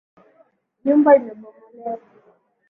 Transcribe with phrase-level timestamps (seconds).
[0.85, 1.93] Nyumba imebomolewa.